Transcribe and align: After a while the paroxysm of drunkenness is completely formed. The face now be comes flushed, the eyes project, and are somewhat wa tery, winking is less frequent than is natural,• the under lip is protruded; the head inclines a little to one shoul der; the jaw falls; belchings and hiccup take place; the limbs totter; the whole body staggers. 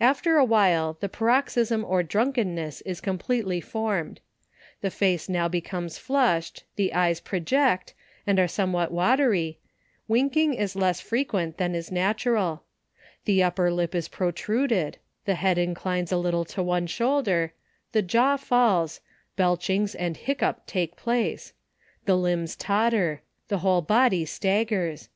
After 0.00 0.36
a 0.36 0.44
while 0.44 0.96
the 0.98 1.08
paroxysm 1.08 1.84
of 1.84 2.08
drunkenness 2.08 2.80
is 2.80 3.00
completely 3.00 3.60
formed. 3.60 4.18
The 4.80 4.90
face 4.90 5.28
now 5.28 5.46
be 5.46 5.60
comes 5.60 5.96
flushed, 5.96 6.64
the 6.74 6.92
eyes 6.92 7.20
project, 7.20 7.94
and 8.26 8.40
are 8.40 8.48
somewhat 8.48 8.90
wa 8.90 9.14
tery, 9.16 9.58
winking 10.08 10.54
is 10.54 10.74
less 10.74 11.00
frequent 11.00 11.56
than 11.58 11.76
is 11.76 11.92
natural,• 11.92 12.64
the 13.26 13.44
under 13.44 13.70
lip 13.70 13.94
is 13.94 14.08
protruded; 14.08 14.98
the 15.24 15.36
head 15.36 15.56
inclines 15.56 16.10
a 16.10 16.16
little 16.16 16.44
to 16.46 16.64
one 16.64 16.88
shoul 16.88 17.22
der; 17.22 17.52
the 17.92 18.02
jaw 18.02 18.36
falls; 18.36 19.00
belchings 19.36 19.94
and 19.94 20.16
hiccup 20.16 20.66
take 20.66 20.96
place; 20.96 21.52
the 22.06 22.16
limbs 22.16 22.56
totter; 22.56 23.22
the 23.46 23.58
whole 23.58 23.82
body 23.82 24.24
staggers. 24.24 25.08